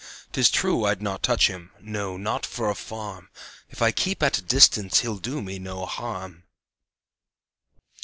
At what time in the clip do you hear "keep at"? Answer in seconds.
3.91-4.39